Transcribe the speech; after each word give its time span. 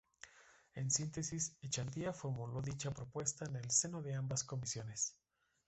En 0.73 0.89
síntesis 0.89 1.55
Echandía 1.61 2.11
formuló 2.11 2.59
dicha 2.63 2.89
propuesta 2.89 3.45
en 3.45 3.57
el 3.57 3.69
seno 3.69 4.01
de 4.01 4.15
ambas 4.15 4.43
Comisiones. 4.43 5.15